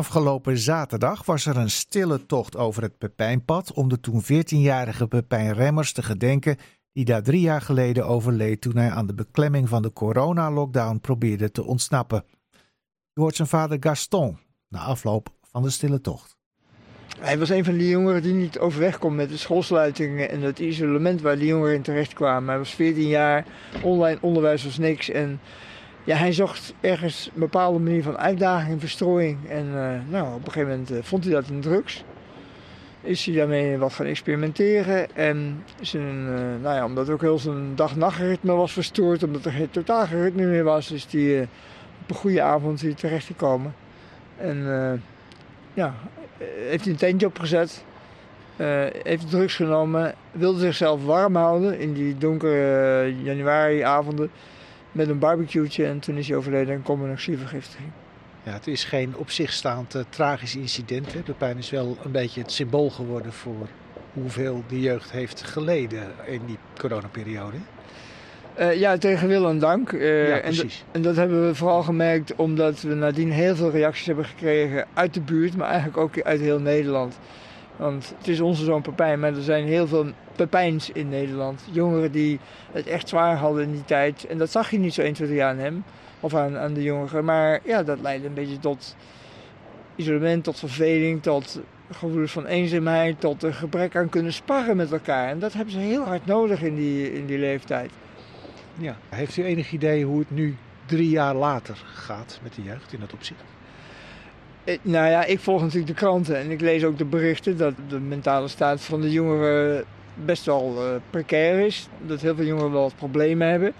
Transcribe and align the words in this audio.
Afgelopen 0.00 0.58
zaterdag 0.58 1.24
was 1.24 1.46
er 1.46 1.56
een 1.56 1.70
stille 1.70 2.26
tocht 2.26 2.56
over 2.56 2.82
het 2.82 2.98
Pepijnpad 2.98 3.72
om 3.72 3.88
de 3.88 4.00
toen 4.00 4.22
14-jarige 4.22 5.06
Pepijn 5.06 5.52
Remmers 5.52 5.92
te 5.92 6.02
gedenken, 6.02 6.56
die 6.92 7.04
daar 7.04 7.22
drie 7.22 7.40
jaar 7.40 7.60
geleden 7.60 8.06
overleed 8.06 8.60
toen 8.60 8.76
hij 8.76 8.90
aan 8.90 9.06
de 9.06 9.14
beklemming 9.14 9.68
van 9.68 9.82
de 9.82 9.92
coronalockdown 9.92 10.98
probeerde 11.00 11.50
te 11.50 11.64
ontsnappen. 11.64 12.24
Je 13.12 13.20
hoort 13.20 13.36
zijn 13.36 13.48
vader 13.48 13.76
Gaston 13.80 14.38
na 14.68 14.78
afloop 14.78 15.28
van 15.42 15.62
de 15.62 15.70
stille 15.70 16.00
tocht. 16.00 16.36
Hij 17.18 17.38
was 17.38 17.48
een 17.48 17.64
van 17.64 17.76
die 17.76 17.88
jongeren 17.88 18.22
die 18.22 18.34
niet 18.34 18.58
overweg 18.58 18.98
kon 18.98 19.14
met 19.14 19.28
de 19.28 19.36
schoolsluitingen 19.36 20.30
en 20.30 20.40
het 20.40 20.58
isolement 20.58 21.20
waar 21.20 21.36
die 21.36 21.46
jongeren 21.46 21.74
in 21.74 21.82
terecht 21.82 22.12
kwamen. 22.12 22.48
Hij 22.48 22.58
was 22.58 22.74
14 22.74 23.08
jaar, 23.08 23.46
online 23.82 24.18
onderwijs 24.20 24.64
was 24.64 24.78
niks 24.78 25.10
en 25.10 25.40
ja, 26.04 26.16
hij 26.16 26.32
zocht 26.32 26.74
ergens 26.80 27.30
een 27.34 27.40
bepaalde 27.40 27.78
manier 27.78 28.02
van 28.02 28.18
uitdaging, 28.18 28.80
verstrooiing. 28.80 29.48
En 29.48 29.66
uh, 29.66 29.92
nou, 30.08 30.34
op 30.34 30.46
een 30.46 30.52
gegeven 30.52 30.68
moment 30.68 30.92
uh, 30.92 30.98
vond 31.02 31.24
hij 31.24 31.32
dat 31.32 31.48
in 31.48 31.60
drugs. 31.60 32.04
Is 33.02 33.24
hij 33.24 33.34
daarmee 33.34 33.78
wat 33.78 33.92
gaan 33.92 34.06
experimenteren. 34.06 35.16
En 35.16 35.64
zijn, 35.80 36.26
uh, 36.26 36.62
nou 36.62 36.74
ja, 36.74 36.84
omdat 36.84 37.10
ook 37.10 37.20
heel 37.20 37.38
zijn 37.38 37.74
dag-nachtritme 37.74 38.52
was 38.52 38.72
verstoord, 38.72 39.22
omdat 39.22 39.44
er 39.44 39.52
geen 39.52 39.70
totaal 39.70 40.04
ritme 40.04 40.44
meer 40.44 40.64
was, 40.64 40.90
is 40.90 41.06
hij 41.10 41.48
op 42.02 42.10
een 42.10 42.16
goede 42.16 42.42
avond 42.42 42.80
hier 42.80 42.94
terechtgekomen. 42.94 43.74
En 44.36 44.64
ja, 45.74 45.94
heeft 46.68 46.84
hij 46.84 46.92
een 46.92 46.98
tentje 46.98 47.26
opgezet. 47.26 47.84
heeft 49.02 49.30
drugs 49.30 49.54
genomen, 49.54 50.14
wilde 50.32 50.60
zichzelf 50.60 51.04
warm 51.04 51.36
houden 51.36 51.78
in 51.78 51.92
die 51.92 52.18
donkere 52.18 53.14
januari-avonden 53.22 54.30
met 54.92 55.08
een 55.08 55.18
barbecue'tje 55.18 55.86
en 55.86 55.98
toen 55.98 56.16
is 56.16 56.28
hij 56.28 56.36
overleden 56.36 56.74
aan 56.74 56.82
combinatievergiftiging. 56.82 57.88
Ja, 58.42 58.52
het 58.52 58.66
is 58.66 58.84
geen 58.84 59.16
op 59.16 59.30
zich 59.30 59.52
staand 59.52 59.94
uh, 59.94 60.02
tragisch 60.08 60.56
incident. 60.56 61.12
Hè? 61.12 61.22
De 61.22 61.32
pijn 61.32 61.58
is 61.58 61.70
wel 61.70 61.96
een 62.04 62.10
beetje 62.10 62.40
het 62.40 62.52
symbool 62.52 62.90
geworden 62.90 63.32
voor 63.32 63.68
hoeveel 64.12 64.64
de 64.68 64.80
jeugd 64.80 65.10
heeft 65.10 65.42
geleden 65.42 66.06
in 66.26 66.40
die 66.46 66.58
coronaperiode. 66.78 67.56
Uh, 68.58 68.74
ja, 68.78 68.98
tegen 68.98 69.28
wil 69.28 69.48
en 69.48 69.58
dank. 69.58 69.92
Uh, 69.92 70.28
ja, 70.28 70.40
precies. 70.40 70.84
En, 70.86 70.92
en, 70.92 71.02
dat 71.02 71.16
hebben 71.16 71.46
we 71.46 71.54
vooral 71.54 71.82
gemerkt 71.82 72.34
omdat 72.34 72.80
we 72.80 72.94
nadien 72.94 73.32
heel 73.32 73.56
veel 73.56 73.70
reacties 73.70 74.06
hebben 74.06 74.24
gekregen 74.24 74.86
uit 74.94 75.14
de 75.14 75.20
buurt, 75.20 75.56
maar 75.56 75.68
eigenlijk 75.68 75.96
ook 75.96 76.22
uit 76.22 76.40
heel 76.40 76.60
Nederland. 76.60 77.18
Want 77.80 78.14
het 78.18 78.28
is 78.28 78.40
onze 78.40 78.64
zoon 78.64 78.82
Pepijn, 78.82 79.20
maar 79.20 79.34
er 79.34 79.42
zijn 79.42 79.64
heel 79.64 79.86
veel 79.86 80.06
Pepijns 80.36 80.90
in 80.90 81.08
Nederland. 81.08 81.62
Jongeren 81.70 82.12
die 82.12 82.40
het 82.72 82.86
echt 82.86 83.08
zwaar 83.08 83.36
hadden 83.36 83.62
in 83.62 83.72
die 83.72 83.84
tijd. 83.84 84.26
En 84.26 84.38
dat 84.38 84.50
zag 84.50 84.70
je 84.70 84.78
niet 84.78 84.94
zo 84.94 85.00
1, 85.02 85.12
2, 85.12 85.28
3 85.28 85.42
aan 85.42 85.58
hem 85.58 85.84
of 86.20 86.34
aan, 86.34 86.56
aan 86.56 86.72
de 86.72 86.82
jongeren. 86.82 87.24
Maar 87.24 87.60
ja, 87.64 87.82
dat 87.82 88.00
leidde 88.00 88.28
een 88.28 88.34
beetje 88.34 88.58
tot 88.58 88.96
isolement, 89.96 90.44
tot 90.44 90.58
verveling, 90.58 91.22
tot 91.22 91.60
gevoelens 91.90 92.32
van 92.32 92.46
eenzaamheid, 92.46 93.20
tot 93.20 93.42
een 93.42 93.54
gebrek 93.54 93.96
aan 93.96 94.08
kunnen 94.08 94.32
sparren 94.32 94.76
met 94.76 94.92
elkaar. 94.92 95.28
En 95.28 95.38
dat 95.38 95.52
hebben 95.52 95.72
ze 95.72 95.80
heel 95.80 96.04
hard 96.04 96.26
nodig 96.26 96.62
in 96.62 96.74
die, 96.74 97.12
in 97.12 97.26
die 97.26 97.38
leeftijd. 97.38 97.90
Ja. 98.74 98.96
Heeft 99.08 99.36
u 99.36 99.44
enig 99.44 99.72
idee 99.72 100.04
hoe 100.04 100.18
het 100.18 100.30
nu 100.30 100.56
drie 100.86 101.08
jaar 101.08 101.34
later 101.34 101.82
gaat 101.94 102.40
met 102.42 102.54
de 102.54 102.62
jeugd 102.62 102.92
in 102.92 103.00
dat 103.00 103.12
opzicht? 103.12 103.42
Eh, 104.64 104.78
nou 104.82 105.10
ja, 105.10 105.24
ik 105.24 105.40
volg 105.40 105.60
natuurlijk 105.60 105.86
de 105.86 105.94
kranten 105.94 106.36
en 106.36 106.50
ik 106.50 106.60
lees 106.60 106.84
ook 106.84 106.98
de 106.98 107.04
berichten 107.04 107.56
dat 107.56 107.74
de 107.88 108.00
mentale 108.00 108.48
staat 108.48 108.80
van 108.80 109.00
de 109.00 109.10
jongeren 109.10 109.84
best 110.24 110.44
wel 110.44 110.74
uh, 110.76 110.84
precair 111.10 111.66
is. 111.66 111.88
Dat 112.06 112.20
heel 112.20 112.34
veel 112.34 112.44
jongeren 112.44 112.72
wel 112.72 112.82
wat 112.82 112.96
problemen 112.96 113.48
hebben. 113.48 113.72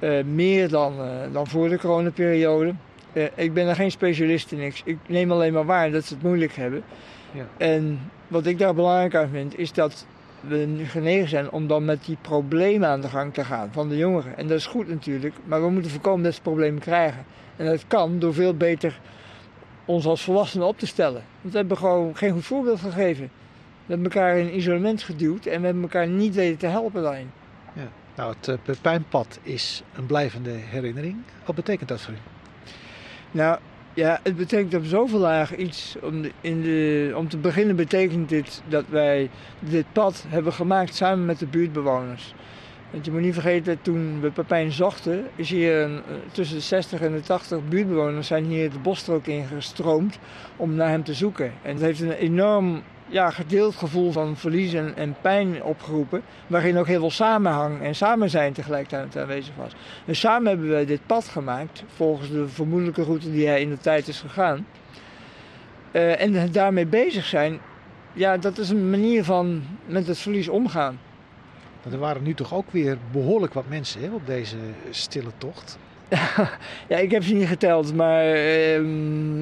Uh, 0.00 0.24
meer 0.24 0.68
dan, 0.68 0.94
uh, 1.00 1.10
dan 1.32 1.46
voor 1.46 1.68
de 1.68 1.78
coronaperiode. 1.78 2.74
ik 3.34 3.54
ben 3.54 3.66
er 3.66 3.74
geen 3.74 3.90
specialist 3.90 4.52
in. 4.52 4.60
Ik, 4.60 4.82
ik, 4.84 4.98
neem 5.06 5.32
alleen 5.32 5.52
maar 5.52 5.64
waar 5.64 5.90
dat 5.90 6.04
ze 6.04 6.14
het 6.14 6.22
moeilijk 6.22 6.52
hebben. 6.52 6.82
Ja. 7.32 7.46
En 7.56 8.10
wat 8.28 8.46
ik 8.46 8.58
daar 8.58 8.74
belangrijk 8.74 9.14
aan 9.14 9.28
vind, 9.28 9.58
is 9.58 9.72
dat 9.72 10.06
we 10.40 10.82
genegen 10.86 11.28
zijn 11.28 11.50
om 11.50 11.66
dan 11.66 11.84
met 11.84 12.04
die 12.04 12.16
problemen 12.20 12.88
aan 12.88 13.00
de 13.00 13.08
gang 13.08 13.34
te 13.34 13.44
gaan 13.44 13.68
van 13.72 13.88
de 13.88 13.96
jongeren. 13.96 14.36
En 14.36 14.46
dat 14.46 14.58
is 14.58 14.66
goed 14.66 14.88
natuurlijk, 14.88 15.34
maar 15.44 15.62
we 15.62 15.70
moeten 15.70 15.90
voorkomen 15.90 16.24
dat 16.24 16.34
ze 16.34 16.40
problemen 16.40 16.80
krijgen. 16.80 17.24
En 17.56 17.66
dat 17.66 17.84
kan 17.86 18.18
door 18.18 18.34
veel 18.34 18.54
beter 18.54 19.00
ons 19.86 20.06
als 20.06 20.22
volwassenen 20.22 20.66
op 20.66 20.78
te 20.78 20.86
stellen. 20.86 21.22
Want 21.40 21.52
we 21.52 21.58
hebben 21.58 21.76
gewoon 21.76 22.16
geen 22.16 22.32
goed 22.32 22.44
voorbeeld 22.44 22.80
gegeven. 22.80 23.30
We 23.86 23.92
hebben 23.92 24.12
elkaar 24.12 24.38
in 24.38 24.56
isolement 24.56 25.02
geduwd 25.02 25.46
en 25.46 25.60
we 25.60 25.64
hebben 25.64 25.82
elkaar 25.82 26.06
niet 26.06 26.34
weten 26.34 26.58
te 26.58 26.66
helpen 26.66 27.02
daarin. 27.02 27.30
Ja. 27.72 27.88
Nou, 28.16 28.34
het 28.38 28.48
uh, 28.48 28.54
Pepijnpad 28.62 29.38
is 29.42 29.82
een 29.94 30.06
blijvende 30.06 30.50
herinnering. 30.50 31.16
Wat 31.44 31.54
betekent 31.54 31.88
dat 31.88 32.00
voor 32.00 32.14
u? 32.14 32.16
Nou, 33.30 33.58
ja, 33.94 34.20
het 34.22 34.36
betekent 34.36 34.74
op 34.74 34.84
zoveel 34.84 35.18
lagen 35.18 35.60
iets. 35.60 35.96
Om, 36.02 36.22
de, 36.22 36.30
in 36.40 36.62
de, 36.62 37.12
om 37.16 37.28
te 37.28 37.36
beginnen 37.36 37.76
betekent 37.76 38.28
dit 38.28 38.62
dat 38.68 38.84
wij 38.88 39.30
dit 39.58 39.84
pad 39.92 40.24
hebben 40.28 40.52
gemaakt 40.52 40.94
samen 40.94 41.24
met 41.24 41.38
de 41.38 41.46
buurtbewoners. 41.46 42.34
Want 42.90 43.04
je 43.04 43.10
moet 43.10 43.20
niet 43.20 43.34
vergeten, 43.34 43.82
toen 43.82 44.20
we 44.20 44.30
Pepijn 44.30 44.72
zochten, 44.72 45.26
is 45.36 45.50
hier 45.50 45.82
eh, 45.82 45.90
tussen 46.32 46.56
de 46.56 46.62
60 46.62 47.00
en 47.00 47.12
de 47.12 47.20
80 47.20 47.68
buurtbewoners 47.68 48.26
zijn 48.26 48.44
hier 48.44 48.70
de 48.70 48.78
bostrook 48.78 49.26
ingestroomd 49.26 50.18
om 50.56 50.74
naar 50.74 50.88
hem 50.88 51.04
te 51.04 51.14
zoeken. 51.14 51.52
En 51.62 51.72
dat 51.72 51.82
heeft 51.82 52.00
een 52.00 52.12
enorm 52.12 52.82
ja, 53.08 53.30
gedeeld 53.30 53.76
gevoel 53.76 54.12
van 54.12 54.36
verlies 54.36 54.72
en, 54.72 54.96
en, 54.96 55.16
pijn 55.20 55.62
opgeroepen, 55.62 56.22
waarin 56.46 56.78
ook 56.78 56.86
heel 56.86 57.00
veel 57.00 57.10
samenhang 57.10 57.82
en 57.82 57.94
samen 57.94 58.30
zijn 58.30 58.52
tegelijkertijd 58.52 59.16
aanwezig 59.16 59.54
was. 59.56 59.72
En 60.04 60.16
samen 60.16 60.48
hebben 60.48 60.68
wij 60.68 60.86
dit 60.86 61.00
pad 61.06 61.28
gemaakt, 61.28 61.82
volgens 61.94 62.30
de 62.30 62.48
vermoedelijke 62.48 63.02
route 63.02 63.30
die 63.30 63.46
hij 63.46 63.60
in 63.60 63.70
de 63.70 63.78
tijd 63.78 64.08
is 64.08 64.20
gegaan. 64.20 64.66
Uh, 65.92 66.20
en 66.20 66.52
daarmee 66.52 66.86
bezig 66.86 67.24
zijn, 67.24 67.60
ja, 68.12 68.36
dat 68.36 68.58
is 68.58 68.70
een 68.70 68.90
manier 68.90 69.24
van 69.24 69.62
met 69.86 70.06
het 70.06 70.18
verlies 70.18 70.48
omgaan. 70.48 70.98
Er 71.92 71.98
waren 71.98 72.22
nu 72.22 72.34
toch 72.34 72.54
ook 72.54 72.70
weer 72.70 72.98
behoorlijk 73.12 73.54
wat 73.54 73.68
mensen 73.68 74.00
hè, 74.00 74.14
op 74.14 74.26
deze 74.26 74.56
stille 74.90 75.30
tocht. 75.38 75.78
ja, 76.88 76.96
ik 76.96 77.10
heb 77.10 77.24
ze 77.24 77.34
niet 77.34 77.48
geteld, 77.48 77.94
maar 77.94 78.36
uh, 78.36 78.80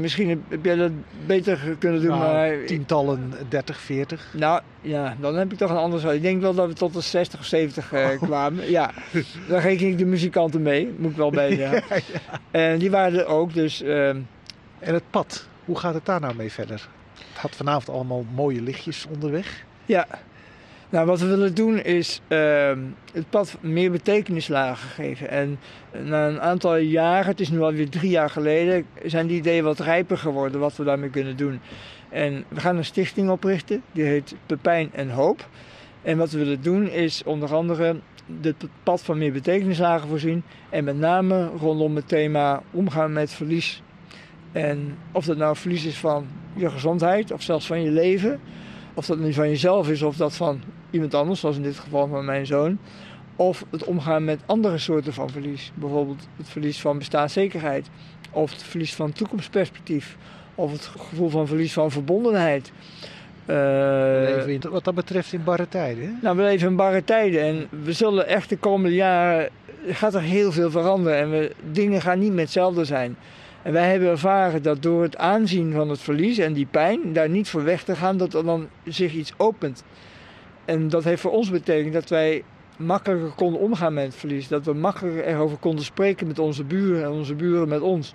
misschien 0.00 0.44
heb 0.48 0.64
jij 0.64 0.76
dat 0.76 0.92
beter 1.26 1.76
kunnen 1.78 2.00
doen. 2.00 2.10
Nou, 2.10 2.32
maar... 2.32 2.64
Tientallen, 2.66 3.32
30, 3.48 3.80
40. 3.80 4.34
Nou 4.36 4.62
ja, 4.80 5.16
dan 5.20 5.36
heb 5.36 5.52
ik 5.52 5.58
toch 5.58 5.70
een 5.70 5.76
ander 5.76 6.14
Ik 6.14 6.22
denk 6.22 6.40
wel 6.40 6.54
dat 6.54 6.68
we 6.68 6.74
tot 6.74 6.92
de 6.92 7.00
60 7.00 7.40
of 7.40 7.46
70 7.46 7.92
uh, 7.92 8.00
oh. 8.00 8.22
kwamen. 8.22 8.70
Ja, 8.70 8.90
dan 9.48 9.60
reken 9.60 9.86
ik 9.86 9.98
de 9.98 10.04
muzikanten 10.04 10.62
mee, 10.62 10.94
moet 10.98 11.10
ik 11.10 11.16
wel 11.16 11.30
bij 11.40 11.56
zeggen. 11.56 11.82
ja, 11.88 12.02
ja. 12.52 12.58
En 12.60 12.78
die 12.78 12.90
waren 12.90 13.18
er 13.18 13.26
ook, 13.26 13.54
dus... 13.54 13.82
Uh... 13.82 14.08
En 14.78 14.94
het 14.94 15.10
pad, 15.10 15.48
hoe 15.64 15.78
gaat 15.78 15.94
het 15.94 16.06
daar 16.06 16.20
nou 16.20 16.34
mee 16.34 16.52
verder? 16.52 16.88
Het 17.14 17.38
had 17.38 17.56
vanavond 17.56 17.88
allemaal 17.88 18.24
mooie 18.34 18.62
lichtjes 18.62 19.06
onderweg. 19.12 19.64
Ja, 19.86 20.06
nou, 20.92 21.06
wat 21.06 21.20
we 21.20 21.26
willen 21.26 21.54
doen 21.54 21.78
is 21.78 22.20
uh, 22.28 22.72
het 23.12 23.30
pad 23.30 23.56
meer 23.60 23.90
betekenislagen 23.90 24.88
geven. 24.88 25.28
En 25.28 25.58
na 26.04 26.28
een 26.28 26.40
aantal 26.40 26.76
jaren, 26.76 27.26
het 27.26 27.40
is 27.40 27.48
nu 27.48 27.60
alweer 27.60 27.88
drie 27.88 28.10
jaar 28.10 28.30
geleden, 28.30 28.86
zijn 29.04 29.26
die 29.26 29.38
ideeën 29.38 29.64
wat 29.64 29.78
rijper 29.78 30.18
geworden 30.18 30.60
wat 30.60 30.76
we 30.76 30.84
daarmee 30.84 31.10
kunnen 31.10 31.36
doen. 31.36 31.60
En 32.08 32.44
we 32.48 32.60
gaan 32.60 32.76
een 32.76 32.84
stichting 32.84 33.30
oprichten, 33.30 33.82
die 33.92 34.04
heet 34.04 34.34
Pepijn 34.46 34.90
en 34.92 35.10
Hoop. 35.10 35.48
En 36.02 36.18
wat 36.18 36.30
we 36.30 36.38
willen 36.38 36.62
doen 36.62 36.88
is 36.88 37.22
onder 37.24 37.54
andere 37.54 37.96
het 38.40 38.66
pad 38.82 39.02
van 39.02 39.18
meer 39.18 39.32
betekenislagen 39.32 40.08
voorzien. 40.08 40.42
En 40.70 40.84
met 40.84 40.98
name 40.98 41.46
rondom 41.46 41.96
het 41.96 42.08
thema 42.08 42.62
omgaan 42.70 43.12
met 43.12 43.30
verlies. 43.30 43.82
En 44.52 44.98
of 45.12 45.24
dat 45.24 45.36
nou 45.36 45.56
verlies 45.56 45.84
is 45.84 45.98
van 45.98 46.26
je 46.54 46.70
gezondheid 46.70 47.30
of 47.32 47.42
zelfs 47.42 47.66
van 47.66 47.82
je 47.82 47.90
leven. 47.90 48.40
Of 48.94 49.06
dat 49.06 49.18
nu 49.18 49.32
van 49.32 49.48
jezelf 49.48 49.90
is 49.90 50.02
of 50.02 50.16
dat 50.16 50.36
van 50.36 50.62
iemand 50.92 51.14
anders, 51.14 51.40
zoals 51.40 51.56
in 51.56 51.62
dit 51.62 51.78
geval 51.78 52.08
van 52.08 52.24
mijn 52.24 52.46
zoon. 52.46 52.78
Of 53.36 53.64
het 53.70 53.84
omgaan 53.84 54.24
met 54.24 54.40
andere 54.46 54.78
soorten 54.78 55.12
van 55.12 55.30
verlies. 55.30 55.72
Bijvoorbeeld 55.74 56.28
het 56.36 56.48
verlies 56.48 56.80
van 56.80 56.98
bestaanszekerheid. 56.98 57.88
Of 58.30 58.50
het 58.50 58.62
verlies 58.62 58.94
van 58.94 59.12
toekomstperspectief. 59.12 60.16
Of 60.54 60.72
het 60.72 60.84
gevoel 60.84 61.28
van 61.28 61.46
verlies 61.46 61.72
van 61.72 61.90
verbondenheid. 61.90 62.72
Uh, 63.46 63.56
leven 63.56 64.70
wat 64.70 64.84
dat 64.84 64.94
betreft 64.94 65.32
in 65.32 65.44
barre 65.44 65.68
tijden. 65.68 66.18
Nou, 66.22 66.36
we 66.36 66.42
leven 66.42 66.68
in 66.68 66.76
barre 66.76 67.04
tijden. 67.04 67.42
En 67.42 67.68
we 67.82 67.92
zullen 67.92 68.26
echt 68.26 68.48
de 68.48 68.56
komende 68.56 68.96
jaren... 68.96 69.48
gaat 69.86 70.14
er 70.14 70.20
heel 70.20 70.52
veel 70.52 70.70
veranderen. 70.70 71.18
En 71.18 71.30
we, 71.30 71.52
dingen 71.70 72.00
gaan 72.00 72.18
niet 72.18 72.32
meer 72.32 72.40
hetzelfde 72.40 72.84
zijn. 72.84 73.16
En 73.62 73.72
wij 73.72 73.90
hebben 73.90 74.08
ervaren 74.08 74.62
dat 74.62 74.82
door 74.82 75.02
het 75.02 75.16
aanzien 75.16 75.72
van 75.72 75.88
het 75.88 76.00
verlies 76.00 76.38
en 76.38 76.52
die 76.52 76.66
pijn... 76.70 77.12
daar 77.12 77.28
niet 77.28 77.48
voor 77.48 77.64
weg 77.64 77.82
te 77.82 77.96
gaan, 77.96 78.16
dat 78.16 78.34
er 78.34 78.44
dan 78.44 78.68
zich 78.84 79.12
iets 79.12 79.32
opent. 79.36 79.84
En 80.64 80.88
dat 80.88 81.04
heeft 81.04 81.20
voor 81.20 81.30
ons 81.30 81.50
betekend 81.50 81.92
dat 81.92 82.08
wij 82.08 82.44
makkelijker 82.76 83.30
konden 83.30 83.60
omgaan 83.60 83.94
met 83.94 84.04
het 84.04 84.14
verlies. 84.14 84.48
Dat 84.48 84.64
we 84.64 84.72
makkelijker 84.72 85.24
erover 85.24 85.56
konden 85.56 85.84
spreken 85.84 86.26
met 86.26 86.38
onze 86.38 86.64
buren 86.64 87.02
en 87.02 87.10
onze 87.10 87.34
buren 87.34 87.68
met 87.68 87.80
ons. 87.80 88.14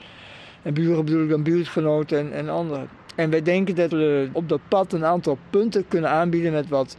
En 0.62 0.74
buren 0.74 1.06
bedoel 1.06 1.24
ik 1.24 1.30
dan 1.30 1.44
buurtgenoten 1.44 2.18
en, 2.18 2.34
en 2.34 2.50
anderen. 2.50 2.90
En 3.16 3.30
wij 3.30 3.42
denken 3.42 3.76
dat 3.76 3.92
we 3.92 4.30
op 4.32 4.50
dat 4.50 4.62
pad 4.68 4.94
een 4.94 5.06
aantal 5.06 5.38
punten 5.50 5.88
kunnen 5.88 6.10
aanbieden 6.10 6.52
met 6.52 6.68
wat 6.68 6.98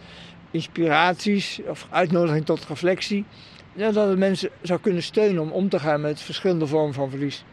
inspiraties 0.50 1.60
of 1.66 1.86
uitnodiging 1.90 2.44
tot 2.44 2.66
reflectie. 2.66 3.24
Ja, 3.72 3.90
dat 3.90 4.08
het 4.08 4.18
mensen 4.18 4.50
zou 4.62 4.80
kunnen 4.80 5.02
steunen 5.02 5.42
om 5.42 5.50
om 5.50 5.68
te 5.68 5.78
gaan 5.78 6.00
met 6.00 6.20
verschillende 6.20 6.66
vormen 6.66 6.94
van 6.94 7.10
verlies. 7.10 7.44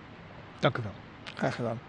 Dank 0.60 0.78
u 0.78 0.82
wel. 0.82 0.92
Graag 1.36 1.56
gedaan. 1.56 1.85